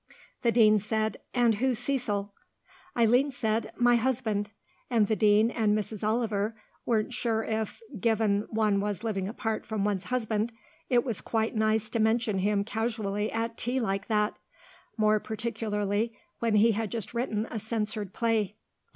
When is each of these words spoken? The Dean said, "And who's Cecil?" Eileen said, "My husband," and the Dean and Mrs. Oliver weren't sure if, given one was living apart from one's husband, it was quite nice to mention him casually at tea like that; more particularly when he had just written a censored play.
The 0.41 0.51
Dean 0.51 0.79
said, 0.79 1.17
"And 1.31 1.53
who's 1.61 1.77
Cecil?" 1.77 2.33
Eileen 2.97 3.29
said, 3.29 3.71
"My 3.77 3.97
husband," 3.97 4.49
and 4.89 5.05
the 5.05 5.15
Dean 5.15 5.51
and 5.51 5.77
Mrs. 5.77 6.03
Oliver 6.03 6.55
weren't 6.87 7.13
sure 7.13 7.43
if, 7.43 7.83
given 7.99 8.47
one 8.49 8.79
was 8.81 9.03
living 9.03 9.27
apart 9.27 9.63
from 9.63 9.83
one's 9.85 10.05
husband, 10.05 10.53
it 10.89 11.03
was 11.05 11.21
quite 11.21 11.55
nice 11.55 11.87
to 11.91 11.99
mention 11.99 12.39
him 12.39 12.63
casually 12.63 13.31
at 13.31 13.59
tea 13.59 13.79
like 13.79 14.07
that; 14.07 14.39
more 14.97 15.19
particularly 15.19 16.17
when 16.39 16.55
he 16.55 16.71
had 16.71 16.89
just 16.89 17.13
written 17.13 17.45
a 17.51 17.59
censored 17.59 18.11
play. 18.11 18.55